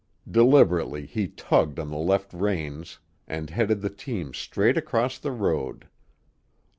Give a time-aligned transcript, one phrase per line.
[0.27, 5.87] Deliberately he tugged on the left reins and headed the team straight across the road.